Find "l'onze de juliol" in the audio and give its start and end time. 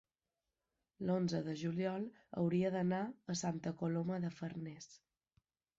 1.09-2.09